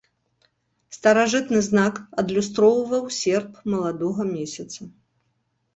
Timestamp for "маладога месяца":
3.77-4.81